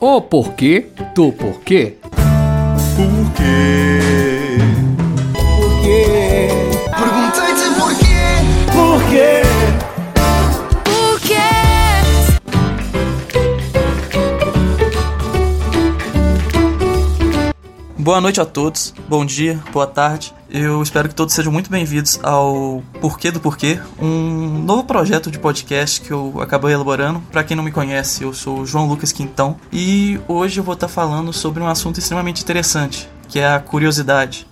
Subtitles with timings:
[0.00, 1.96] O porquê do porquê.
[2.94, 3.98] Por quê?
[5.34, 6.48] Por quê?
[6.96, 8.22] Perguntei-te porquê.
[8.72, 9.42] Por quê?
[10.84, 11.48] Por quê?
[17.98, 20.32] Boa noite a todos, bom dia, boa tarde.
[20.50, 25.38] Eu espero que todos sejam muito bem-vindos ao Porquê do Porquê, um novo projeto de
[25.38, 27.20] podcast que eu acabei elaborando.
[27.30, 30.88] Para quem não me conhece, eu sou João Lucas Quintão e hoje eu vou estar
[30.88, 34.46] falando sobre um assunto extremamente interessante, que é a curiosidade.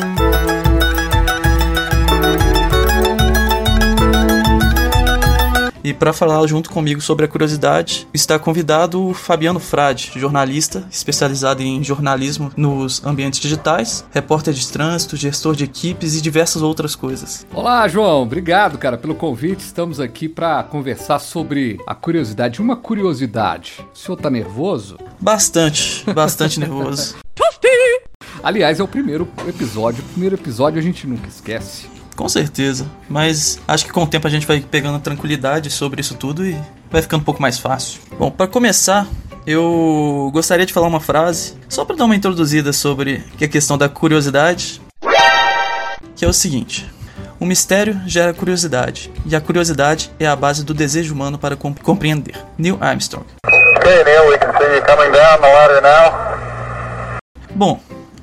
[5.86, 11.62] E para falar junto comigo sobre a curiosidade, está convidado o Fabiano Frade, jornalista especializado
[11.62, 17.46] em jornalismo nos ambientes digitais, repórter de trânsito, gestor de equipes e diversas outras coisas.
[17.54, 18.22] Olá, João.
[18.22, 19.60] Obrigado, cara, pelo convite.
[19.60, 22.60] Estamos aqui para conversar sobre a curiosidade.
[22.60, 23.86] Uma curiosidade.
[23.94, 24.98] O senhor tá nervoso?
[25.20, 27.14] Bastante, bastante nervoso.
[28.42, 30.02] Aliás, é o primeiro episódio.
[30.02, 31.94] O primeiro episódio a gente nunca esquece.
[32.16, 36.14] Com certeza, mas acho que com o tempo a gente vai pegando tranquilidade sobre isso
[36.14, 36.56] tudo e
[36.90, 38.00] vai ficando um pouco mais fácil.
[38.18, 39.06] Bom, para começar,
[39.46, 43.50] eu gostaria de falar uma frase, só para dar uma introduzida sobre que é a
[43.50, 44.80] questão da curiosidade,
[46.16, 46.90] que é o seguinte:
[47.38, 51.80] o mistério gera curiosidade, e a curiosidade é a base do desejo humano para comp-
[51.82, 52.34] compreender.
[52.56, 53.26] Neil Armstrong.
[53.76, 57.18] Okay, Neil, we can see you coming down the ladder now.
[57.54, 57.78] Bom,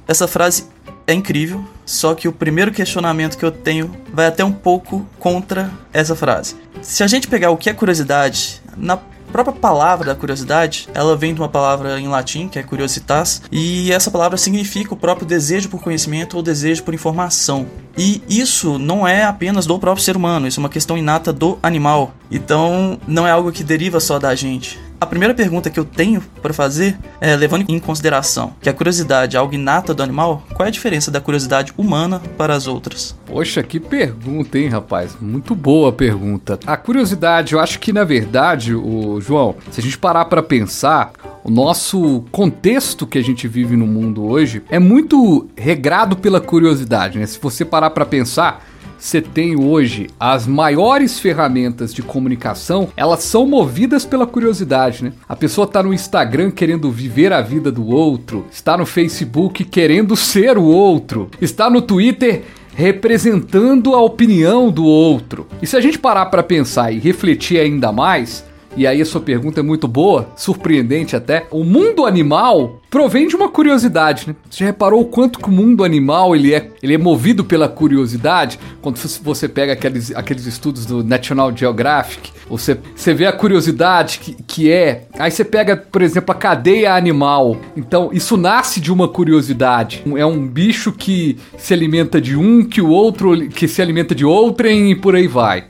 [0.07, 0.67] essa frase
[1.07, 5.71] é incrível, só que o primeiro questionamento que eu tenho vai até um pouco contra
[5.91, 6.55] essa frase.
[6.81, 8.97] Se a gente pegar o que é curiosidade, na
[9.33, 13.91] própria palavra da curiosidade, ela vem de uma palavra em latim, que é curiositas, e
[13.91, 17.65] essa palavra significa o próprio desejo por conhecimento ou desejo por informação.
[17.97, 21.57] E isso não é apenas do próprio ser humano, isso é uma questão inata do
[21.63, 22.13] animal.
[22.29, 24.79] Então, não é algo que deriva só da gente.
[25.03, 29.35] A primeira pergunta que eu tenho para fazer é, levando em consideração que a curiosidade
[29.35, 33.13] é algo inata do animal, qual é a diferença da curiosidade humana para as outras?
[33.25, 35.17] Poxa, que pergunta, hein, rapaz?
[35.19, 36.57] Muito boa pergunta.
[36.65, 41.11] A curiosidade, eu acho que na verdade, o João, se a gente parar para pensar,
[41.43, 47.19] o nosso contexto que a gente vive no mundo hoje é muito regrado pela curiosidade,
[47.19, 47.25] né?
[47.25, 48.65] Se você parar para pensar,
[49.03, 55.11] você tem hoje as maiores ferramentas de comunicação, elas são movidas pela curiosidade, né?
[55.27, 60.15] A pessoa tá no Instagram querendo viver a vida do outro, está no Facebook querendo
[60.15, 62.43] ser o outro, está no Twitter
[62.75, 65.47] representando a opinião do outro.
[65.61, 69.21] E se a gente parar para pensar e refletir ainda mais, e aí a sua
[69.21, 71.47] pergunta é muito boa, surpreendente até.
[71.51, 74.35] O mundo animal provém de uma curiosidade, né?
[74.49, 77.67] Você já reparou o quanto que o mundo animal ele é, ele é movido pela
[77.67, 78.59] curiosidade?
[78.81, 84.35] Quando você pega aqueles, aqueles estudos do National Geographic, você, você vê a curiosidade que,
[84.43, 85.07] que é.
[85.17, 87.57] Aí você pega, por exemplo, a cadeia animal.
[87.75, 90.03] Então, isso nasce de uma curiosidade.
[90.15, 94.23] É um bicho que se alimenta de um, que o outro que se alimenta de
[94.23, 95.65] outrem e por aí vai.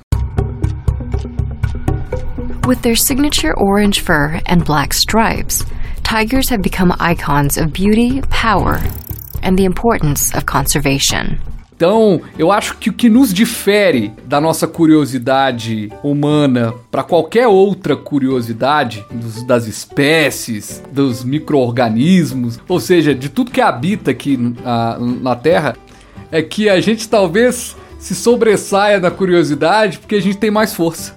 [2.66, 5.66] With their signature orange fur and black stripes,
[6.04, 8.80] tigers have become icons of beauty, power,
[9.42, 11.38] and the importance of conservation.
[11.76, 17.98] Então, eu acho que o que nos difere da nossa curiosidade humana para qualquer outra
[17.98, 25.36] curiosidade dos- das espécies, dos micro-organismos, ou seja, de tudo que habita aqui ah, na
[25.36, 25.76] Terra,
[26.32, 31.16] é que a gente talvez se sobressaia na curiosidade porque a gente tem mais força.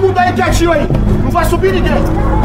[0.00, 0.88] Mundo aí quietinho aí!
[1.22, 2.39] Não vai subir ninguém!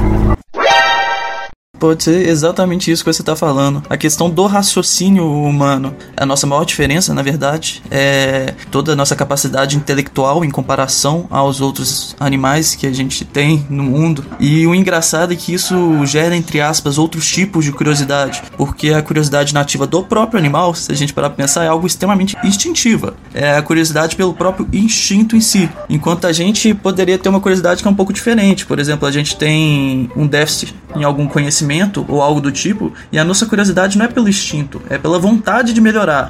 [1.79, 3.83] Pode ser exatamente isso que você está falando.
[3.89, 5.95] A questão do raciocínio humano.
[6.15, 11.61] A nossa maior diferença, na verdade, é toda a nossa capacidade intelectual em comparação aos
[11.61, 14.25] outros animais que a gente tem no mundo.
[14.39, 18.41] E o engraçado é que isso gera, entre aspas, outros tipos de curiosidade.
[18.57, 21.85] Porque a curiosidade nativa do próprio animal, se a gente parar pra pensar, é algo
[21.85, 23.15] extremamente instintiva.
[23.33, 25.69] É a curiosidade pelo próprio instinto em si.
[25.89, 28.66] Enquanto a gente poderia ter uma curiosidade que é um pouco diferente.
[28.66, 31.66] Por exemplo, a gente tem um déficit em algum conhecimento
[32.07, 35.73] ou algo do tipo, e a nossa curiosidade não é pelo instinto, é pela vontade
[35.73, 36.29] de melhorar.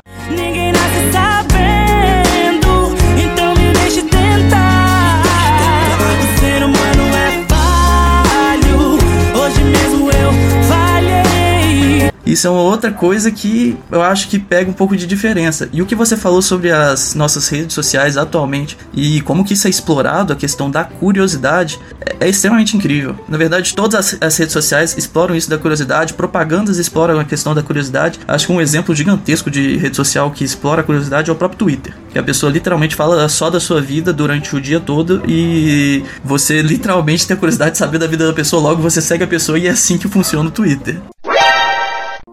[12.36, 15.70] Isso é uma outra coisa que eu acho que pega um pouco de diferença.
[15.72, 19.68] E o que você falou sobre as nossas redes sociais atualmente e como que isso
[19.68, 23.16] é explorado, a questão da curiosidade, é, é extremamente incrível.
[23.30, 27.56] Na verdade, todas as, as redes sociais exploram isso da curiosidade, propagandas exploram a questão
[27.56, 28.20] da curiosidade.
[28.28, 31.60] Acho que um exemplo gigantesco de rede social que explora a curiosidade é o próprio
[31.60, 31.94] Twitter.
[32.12, 36.62] Que a pessoa literalmente fala só da sua vida durante o dia todo e você
[36.62, 39.58] literalmente tem a curiosidade de saber da vida da pessoa, logo você segue a pessoa
[39.58, 41.00] e é assim que funciona o Twitter.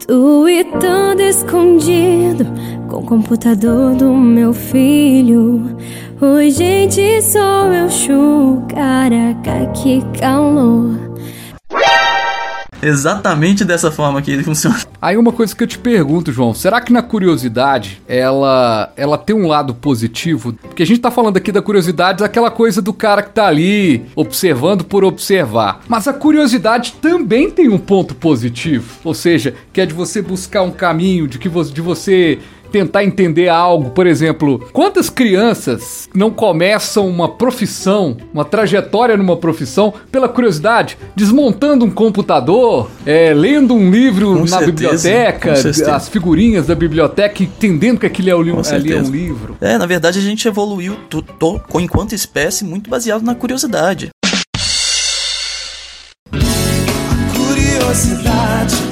[0.06, 2.44] Tweetando escondido
[2.88, 5.76] com o computador do meu filho.
[6.20, 8.62] Oi, gente, sou eu, Chu.
[8.68, 11.11] Caraca, que calor.
[12.82, 14.76] Exatamente dessa forma que ele funciona.
[15.00, 19.34] Aí uma coisa que eu te pergunto, João, será que na curiosidade ela ela tem
[19.34, 20.52] um lado positivo?
[20.52, 24.04] Porque a gente tá falando aqui da curiosidade daquela coisa do cara que tá ali
[24.16, 25.80] observando por observar.
[25.88, 30.62] Mas a curiosidade também tem um ponto positivo, ou seja, que é de você buscar
[30.62, 32.40] um caminho, de que vo de você
[32.72, 33.90] tentar entender algo.
[33.90, 41.84] Por exemplo, quantas crianças não começam uma profissão, uma trajetória numa profissão, pela curiosidade, desmontando
[41.84, 45.52] um computador, é, lendo um livro Com na certeza, biblioteca,
[45.94, 49.56] as figurinhas da biblioteca, entendendo que aquilo é, o li- Com ali é um livro.
[49.60, 51.24] É, na verdade a gente evoluiu to-
[51.68, 54.08] com- enquanto espécie muito baseado na curiosidade.
[57.36, 58.91] Curiosidade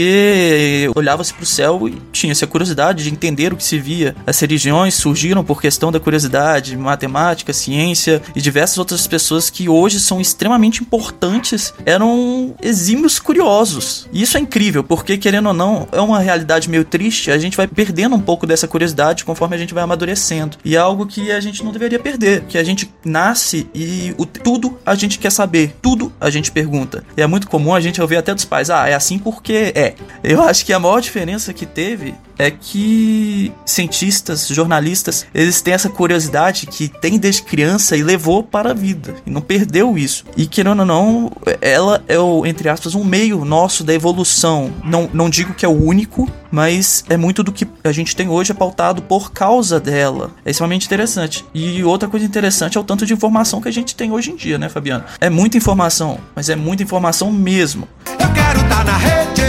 [0.00, 4.16] Porque olhava-se pro céu e tinha-se a curiosidade de entender o que se via.
[4.26, 10.00] As religiões surgiram por questão da curiosidade, matemática, ciência e diversas outras pessoas que hoje
[10.00, 14.08] são extremamente importantes eram exímios curiosos.
[14.10, 17.56] E isso é incrível, porque querendo ou não, é uma realidade meio triste, a gente
[17.56, 20.56] vai perdendo um pouco dessa curiosidade conforme a gente vai amadurecendo.
[20.64, 24.24] E é algo que a gente não deveria perder, que a gente nasce e o,
[24.24, 27.04] tudo a gente quer saber, tudo a gente pergunta.
[27.16, 29.89] E é muito comum a gente ouvir até dos pais, ah, é assim porque é.
[30.22, 35.90] Eu acho que a maior diferença que teve é que cientistas, jornalistas, eles têm essa
[35.90, 40.24] curiosidade que tem desde criança e levou para a vida e não perdeu isso.
[40.38, 44.72] E querendo ou não, ela é o, entre aspas, um meio nosso da evolução.
[44.82, 48.30] Não, não digo que é o único, mas é muito do que a gente tem
[48.30, 50.30] hoje é pautado por causa dela.
[50.42, 51.44] É extremamente interessante.
[51.52, 54.36] E outra coisa interessante é o tanto de informação que a gente tem hoje em
[54.36, 55.04] dia, né, Fabiano?
[55.20, 57.86] É muita informação, mas é muita informação mesmo.
[58.06, 59.42] Eu quero estar na rede,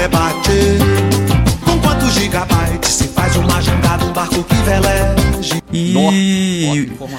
[0.00, 0.78] debate.
[1.64, 5.62] Com quantos gigabytes se faz uma jangada, um barco que veleje?
[5.72, 5.94] E.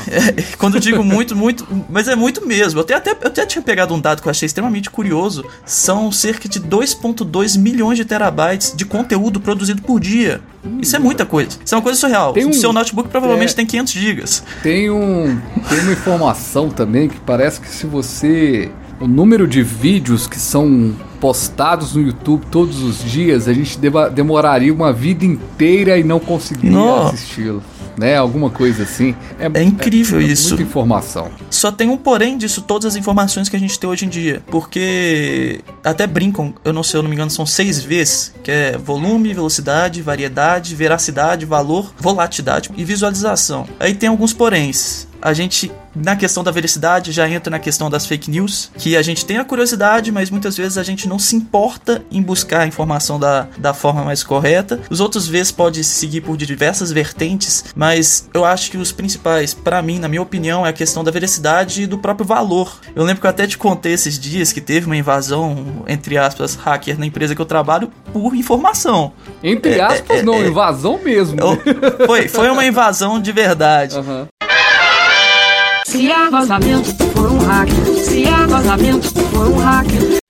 [0.09, 2.79] É, quando eu digo muito, muito, mas é muito mesmo.
[2.79, 5.45] Eu até, até, eu até tinha pegado um dado que eu achei extremamente curioso.
[5.63, 10.41] São cerca de 2,2 milhões de terabytes de conteúdo produzido por dia.
[10.81, 11.51] Isso é muita coisa.
[11.63, 12.33] Isso é uma coisa surreal.
[12.33, 13.55] Tem O um- seu notebook provavelmente é.
[13.55, 14.43] tem 500 gigas.
[14.63, 15.39] Tem, um,
[15.69, 18.71] tem uma informação também que parece que se você.
[19.01, 23.79] O número de vídeos que são postados no YouTube todos os dias, a gente
[24.13, 27.15] demoraria uma vida inteira e não conseguiria Nossa.
[27.15, 27.63] assisti-lo.
[27.97, 28.15] Né?
[28.15, 29.15] Alguma coisa assim.
[29.39, 30.49] É incrível isso.
[30.49, 31.29] Muita informação.
[31.49, 34.43] Só tem um porém disso, todas as informações que a gente tem hoje em dia.
[34.51, 38.77] Porque até brincam, eu não sei, eu não me engano, são seis Vs, que é
[38.77, 43.67] volume, velocidade, variedade, veracidade, valor, volatilidade e visualização.
[43.79, 45.07] Aí tem alguns poréns.
[45.21, 49.01] A gente, na questão da veracidade, já entra na questão das fake news, que a
[49.03, 52.67] gente tem a curiosidade, mas muitas vezes a gente não se importa em buscar a
[52.67, 54.79] informação da, da forma mais correta.
[54.89, 59.81] Os outros Vs pode seguir por diversas vertentes, mas eu acho que os principais, pra
[59.81, 62.79] mim, na minha opinião, é a questão da veracidade e do próprio valor.
[62.95, 66.55] Eu lembro que eu até te contei esses dias que teve uma invasão, entre aspas,
[66.55, 69.13] hacker na empresa que eu trabalho por informação.
[69.43, 70.47] Entre É, aspas, é, não, é.
[70.47, 71.37] invasão mesmo.
[72.07, 73.95] Foi, foi uma invasão de verdade.
[73.97, 74.27] Aham.
[75.91, 77.95] Se há vazamento, for um hacker.
[77.95, 80.20] Se há vazamento, for um hacker.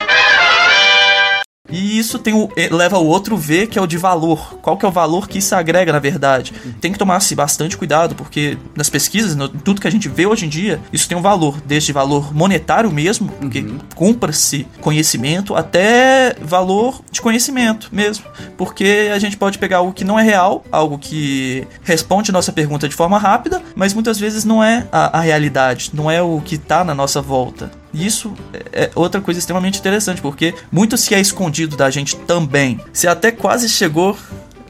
[1.72, 4.58] E isso tem o, eh, leva ao outro V, que é o de valor.
[4.62, 6.54] Qual que é o valor que isso agrega, na verdade?
[6.80, 10.46] Tem que tomar-se bastante cuidado, porque nas pesquisas, no, tudo que a gente vê hoje
[10.46, 11.62] em dia, isso tem um valor.
[11.66, 18.26] Desde valor monetário mesmo, porque cumpra-se conhecimento, até valor de conhecimento mesmo.
[18.58, 22.90] Porque a gente pode pegar algo que não é real, algo que responde nossa pergunta
[22.90, 26.56] de forma rápida, mas muitas vezes não é a, a realidade, não é o que
[26.56, 27.81] está na nossa volta.
[27.94, 28.34] E isso
[28.72, 32.80] é outra coisa extremamente interessante, porque muito se é escondido da gente também.
[32.92, 34.18] Você até quase chegou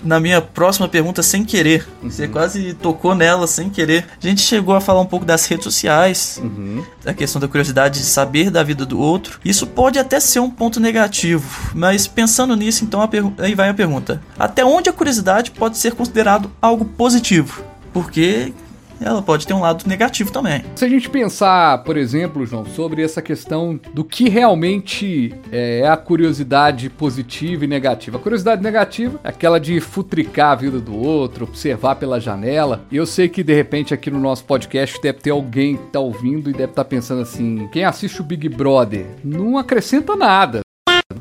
[0.04, 1.88] na minha próxima pergunta sem querer.
[2.02, 4.06] Você quase tocou nela sem querer.
[4.22, 6.42] A gente chegou a falar um pouco das redes sociais,
[7.04, 9.40] da questão da curiosidade de saber da vida do outro.
[9.46, 14.22] Isso pode até ser um ponto negativo, mas pensando nisso, então aí vai a pergunta:
[14.38, 17.64] até onde a curiosidade pode ser considerado algo positivo?
[17.94, 18.54] Porque
[19.02, 20.64] ela pode ter um lado negativo também.
[20.76, 25.98] Se a gente pensar, por exemplo, João, sobre essa questão do que realmente é a
[25.98, 28.18] curiosidade positiva e negativa.
[28.18, 32.86] A curiosidade negativa é aquela de futricar a vida do outro, observar pela janela.
[32.92, 36.00] E eu sei que de repente aqui no nosso podcast deve ter alguém que tá
[36.00, 40.62] ouvindo e deve estar pensando assim: quem assiste o Big Brother não acrescenta nada.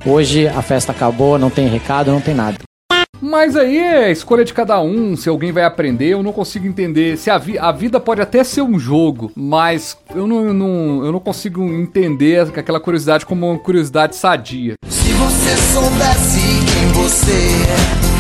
[0.07, 2.70] Hoje a festa acabou, não tem recado, não tem nada.
[3.21, 7.17] Mas aí é escolha de cada um, se alguém vai aprender, eu não consigo entender.
[7.19, 11.13] Se a, vi a vida pode até ser um jogo, mas eu não, não- eu
[11.13, 14.75] não consigo entender aquela curiosidade como uma curiosidade sadia.
[14.89, 16.41] Se você soubesse
[16.73, 18.11] quem você é,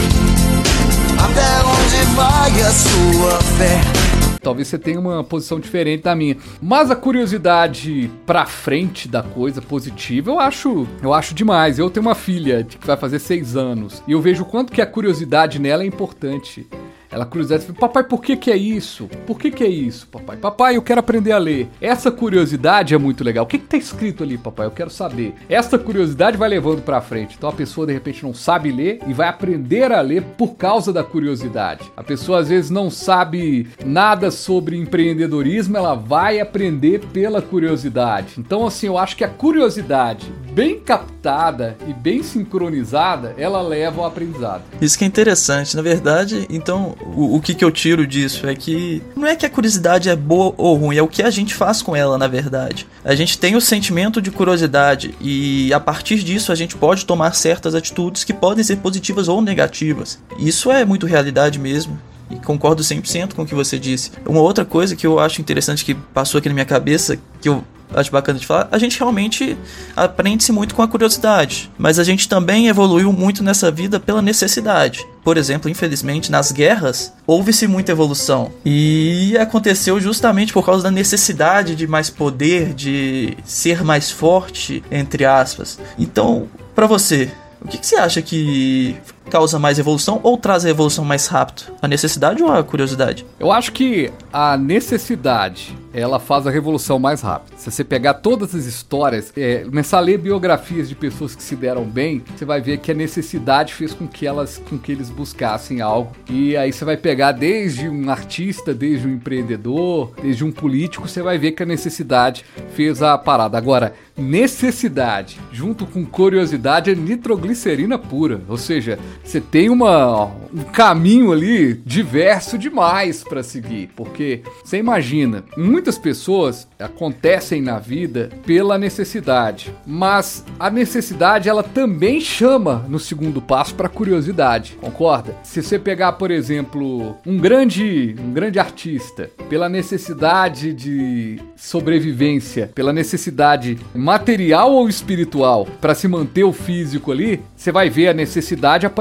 [1.22, 4.29] até onde vai a sua fé.
[4.42, 6.36] Talvez você tenha uma posição diferente da minha.
[6.60, 11.78] Mas a curiosidade pra frente da coisa positiva, eu acho, eu acho demais.
[11.78, 14.80] Eu tenho uma filha que vai fazer seis anos e eu vejo o quanto que
[14.80, 16.66] a curiosidade nela é importante.
[17.10, 19.08] Ela curiosidade, papai, por que que é isso?
[19.26, 20.36] Por que que é isso, papai?
[20.36, 21.68] Papai, eu quero aprender a ler.
[21.80, 23.44] Essa curiosidade é muito legal.
[23.44, 24.66] O que que tá escrito ali, papai?
[24.66, 25.34] Eu quero saber.
[25.48, 27.34] Essa curiosidade vai levando pra frente.
[27.36, 30.92] Então a pessoa de repente não sabe ler e vai aprender a ler por causa
[30.92, 31.90] da curiosidade.
[31.96, 38.34] A pessoa às vezes não sabe nada sobre empreendedorismo, ela vai aprender pela curiosidade.
[38.38, 44.06] Então assim, eu acho que a curiosidade bem captada e bem sincronizada, ela leva ao
[44.06, 44.62] aprendizado.
[44.80, 45.76] Isso que é interessante.
[45.76, 49.46] Na verdade, então, o, o que, que eu tiro disso é que não é que
[49.46, 52.26] a curiosidade é boa ou ruim, é o que a gente faz com ela, na
[52.26, 52.86] verdade.
[53.04, 57.34] A gente tem o sentimento de curiosidade e a partir disso a gente pode tomar
[57.34, 60.18] certas atitudes que podem ser positivas ou negativas.
[60.38, 61.98] Isso é muito realidade mesmo.
[62.30, 64.12] E concordo 100% com o que você disse.
[64.24, 67.64] Uma outra coisa que eu acho interessante que passou aqui na minha cabeça, que eu
[67.94, 69.56] acho bacana de falar, a gente realmente
[69.96, 75.06] aprende-se muito com a curiosidade, mas a gente também evoluiu muito nessa vida pela necessidade.
[75.22, 81.76] Por exemplo, infelizmente, nas guerras houve-se muita evolução e aconteceu justamente por causa da necessidade
[81.76, 85.78] de mais poder, de ser mais forte, entre aspas.
[85.98, 87.30] Então, pra você,
[87.62, 88.96] o que, que você acha que
[89.28, 91.72] causa mais evolução ou traz a evolução mais rápido?
[91.80, 93.26] A necessidade ou a curiosidade?
[93.38, 97.56] Eu acho que a necessidade ela faz a revolução mais rápida.
[97.56, 101.56] Se você pegar todas as histórias, é, começar a ler biografias de pessoas que se
[101.56, 105.10] deram bem, você vai ver que a necessidade fez com que elas, com que eles
[105.10, 106.12] buscassem algo.
[106.28, 111.22] E aí você vai pegar desde um artista, desde um empreendedor, desde um político, você
[111.22, 113.58] vai ver que a necessidade fez a parada.
[113.58, 121.32] Agora, necessidade junto com curiosidade é nitroglicerina pura, ou seja, você tem uma, um caminho
[121.32, 129.72] ali diverso demais para seguir, porque você imagina, muitas pessoas acontecem na vida pela necessidade,
[129.86, 135.36] mas a necessidade ela também chama no segundo passo para curiosidade, concorda?
[135.42, 142.92] Se você pegar, por exemplo, um grande, um grande artista pela necessidade de sobrevivência, pela
[142.92, 148.86] necessidade material ou espiritual para se manter o físico ali, você vai ver a necessidade
[148.86, 148.99] aparecendo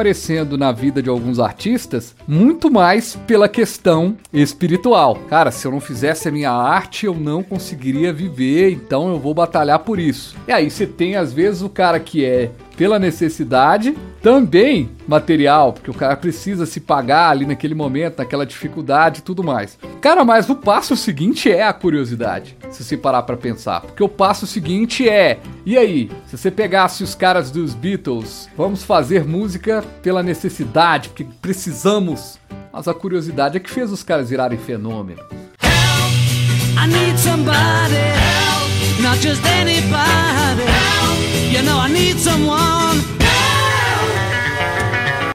[0.58, 5.15] na vida de alguns artistas muito mais pela questão espiritual.
[5.29, 9.34] Cara, se eu não fizesse a minha arte, eu não conseguiria viver, então eu vou
[9.34, 10.36] batalhar por isso.
[10.48, 15.91] E aí você tem às vezes o cara que é pela necessidade, também material, porque
[15.91, 19.77] o cara precisa se pagar ali naquele momento, naquela dificuldade e tudo mais.
[20.00, 23.81] Cara, mas o passo seguinte é a curiosidade, se você parar pra pensar.
[23.81, 28.81] Porque o passo seguinte é, e aí, se você pegasse os caras dos Beatles, vamos
[28.81, 32.39] fazer música pela necessidade, porque precisamos.
[32.71, 35.19] Mas a curiosidade é que fez os caras virarem fenômeno.
[35.62, 40.78] I need somebody help, not just anybody help.
[41.51, 43.01] You know I need someone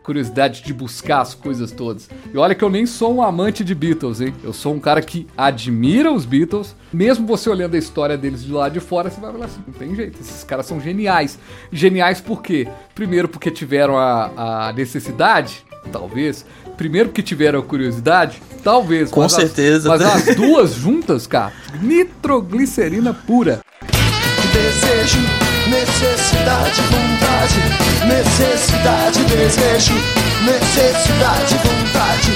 [0.03, 2.11] curiosidade de buscar as coisas todas.
[2.33, 4.35] E olha que eu nem sou um amante de Beatles, hein?
[4.45, 6.77] Eu sou um cara que admira os Beatles.
[6.93, 9.73] Mesmo você olhando a história deles de lá de fora, você vai falar assim: não
[9.73, 11.39] tem jeito, esses caras são geniais.
[11.73, 12.69] Geniais por quê?
[12.95, 16.45] Primeiro, porque tiveram a, a necessidade, talvez.
[16.77, 19.11] Primeiro, porque tiveram a curiosidade, talvez.
[19.11, 19.89] Com mas as- certeza.
[19.89, 23.61] mas as duas juntas, cara, nitroglicerina pura.
[24.53, 25.19] Desejo,
[25.75, 27.61] necessidade, vontade.
[28.07, 29.95] Necessidade, desejo.
[30.45, 32.31] Necessidade, vontade.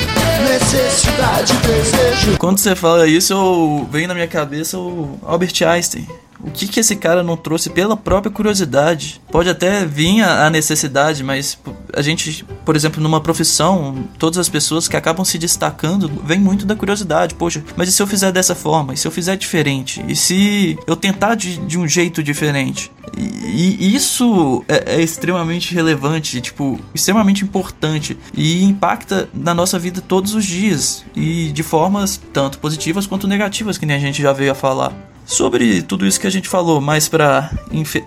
[0.51, 2.39] Necessidade, desejo.
[2.39, 3.89] Quando você fala isso, eu...
[3.91, 6.07] vem na minha cabeça o Albert Einstein.
[6.43, 9.21] O que, que esse cara não trouxe pela própria curiosidade?
[9.31, 11.59] Pode até vir a a necessidade, mas
[11.93, 16.65] a gente, por exemplo, numa profissão, todas as pessoas que acabam se destacando vem muito
[16.65, 17.35] da curiosidade.
[17.35, 18.95] Poxa, mas e se eu fizer dessa forma?
[18.95, 20.05] E se eu fizer diferente?
[20.07, 22.91] E se eu tentar de, de um jeito diferente?
[23.17, 30.01] E, e isso é, é, extremamente relevante, tipo, extremamente importante e impacta na nossa vida
[30.01, 34.33] todos os dias e de formas tanto positivas quanto negativas, que nem a gente já
[34.33, 35.08] veio a falar.
[35.29, 37.51] Sobre tudo isso que a gente falou, mas para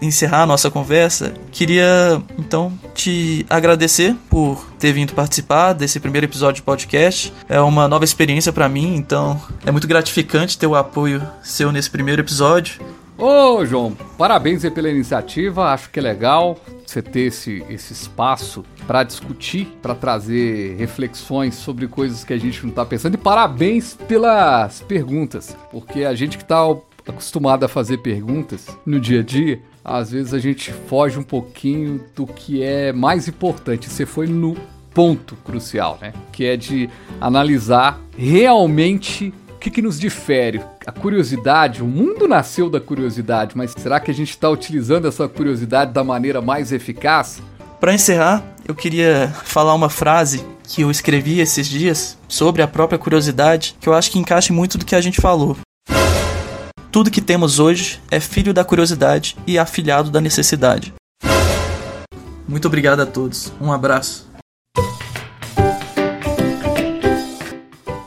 [0.01, 6.56] encerrar a nossa conversa, queria então te agradecer por ter vindo participar desse primeiro episódio
[6.56, 7.32] de podcast.
[7.48, 11.92] É uma nova experiência para mim, então é muito gratificante ter o apoio seu nesse
[11.92, 12.82] primeiro episódio.
[13.20, 15.66] Ô, João, parabéns pela iniciativa.
[15.66, 21.88] Acho que é legal você ter esse, esse espaço para discutir, para trazer reflexões sobre
[21.88, 23.13] coisas que a gente não está pensando.
[23.13, 26.58] E parabéns pelas perguntas, porque a gente que está
[27.08, 32.03] acostumado a fazer perguntas no dia a dia, às vezes a gente foge um pouquinho
[32.15, 33.89] do que é mais importante.
[33.89, 34.55] Você foi no
[34.93, 36.13] ponto crucial, né?
[36.31, 36.89] Que é de
[37.20, 40.62] analisar realmente o que, que nos difere.
[40.86, 45.27] A curiosidade, o mundo nasceu da curiosidade, mas será que a gente está utilizando essa
[45.27, 47.41] curiosidade da maneira mais eficaz?
[47.79, 53.00] Para encerrar, eu queria falar uma frase que eu escrevi esses dias sobre a própria
[53.00, 55.58] curiosidade, que eu acho que encaixa muito do que a gente falou.
[56.91, 60.93] Tudo que temos hoje é filho da curiosidade e afilhado da necessidade.
[62.45, 63.53] Muito obrigado a todos.
[63.62, 64.29] Um abraço.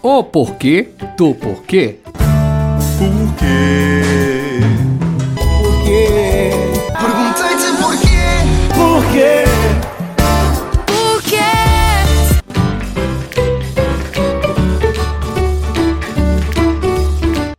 [0.03, 2.01] O porquê do porquê?
[2.05, 4.24] Por quê?